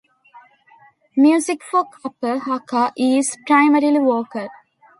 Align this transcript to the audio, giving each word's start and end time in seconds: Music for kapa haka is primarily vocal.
Music 1.23 1.59
for 1.69 1.85
kapa 1.85 2.39
haka 2.39 2.91
is 2.97 3.37
primarily 3.45 3.99
vocal. 3.99 4.47